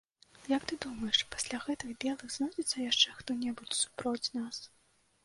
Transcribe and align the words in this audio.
Як 0.51 0.63
ты 0.69 0.77
думаеш, 0.85 1.19
пасля 1.35 1.59
гэтых 1.65 1.91
белых 2.05 2.33
знойдзецца 2.37 2.77
яшчэ 2.87 3.13
хто-небудзь 3.19 3.77
супроць 3.83 4.31
нас? 4.39 4.57